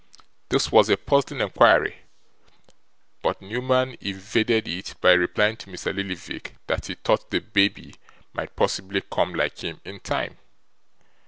This 0.49 0.71
was 0.71 0.89
a 0.89 0.97
puzzling 0.97 1.41
inquiry; 1.41 1.97
but 3.21 3.39
Newman 3.39 3.97
evaded 4.01 4.67
it, 4.67 4.95
by 4.99 5.11
replying 5.13 5.57
to 5.57 5.67
Mr 5.69 5.93
Lillyvick, 5.95 6.55
that 6.65 6.87
he 6.87 6.95
thought 6.95 7.29
the 7.29 7.37
baby 7.37 7.93
might 8.33 8.55
possibly 8.55 9.01
come 9.01 9.35
like 9.35 9.59
him 9.59 9.79
in 9.85 9.99
time. 9.99 10.37